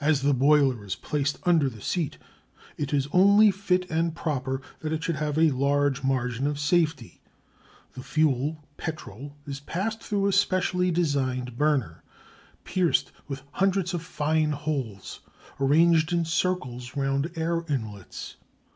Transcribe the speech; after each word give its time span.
As 0.00 0.22
the 0.22 0.32
boiler 0.32 0.84
is 0.84 0.94
placed 0.94 1.40
under 1.42 1.68
the 1.68 1.80
seat 1.80 2.18
it 2.78 2.94
is 2.94 3.08
only 3.10 3.50
fit 3.50 3.84
and 3.90 4.14
proper 4.14 4.62
that 4.78 4.92
it 4.92 5.02
should 5.02 5.16
have 5.16 5.36
a 5.36 5.50
large 5.50 6.04
margin 6.04 6.46
of 6.46 6.60
safety. 6.60 7.20
The 7.94 8.04
fuel, 8.04 8.62
petrol, 8.76 9.34
is 9.44 9.58
passed 9.58 10.00
through 10.04 10.28
a 10.28 10.32
specially 10.32 10.92
designed 10.92 11.58
burner, 11.58 12.04
pierced 12.62 13.10
with 13.26 13.42
hundreds 13.54 13.92
of 13.92 14.02
fine 14.04 14.52
holes 14.52 15.18
arranged 15.58 16.12
in 16.12 16.24
circles 16.24 16.94
round 16.96 17.32
air 17.34 17.64
inlets. 17.68 18.36